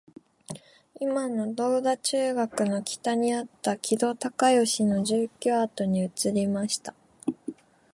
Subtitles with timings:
[0.99, 6.95] いまの銅駝中学の北にあった木戸孝允の住居跡に移りました